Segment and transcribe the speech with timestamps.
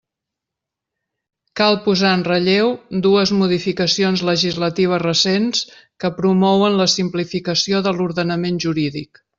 [1.61, 2.73] Cal posar en relleu
[3.07, 5.63] dues modificacions legislatives recents
[6.05, 9.27] que promouen la simplificació de l'ordenament jurídic.